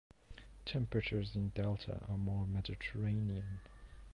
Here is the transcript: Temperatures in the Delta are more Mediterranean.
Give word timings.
Temperatures 0.65 1.35
in 1.35 1.51
the 1.53 1.61
Delta 1.61 2.01
are 2.09 2.17
more 2.17 2.47
Mediterranean. 2.47 3.59